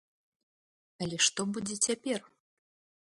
[1.05, 2.19] Але што будзе цяпер?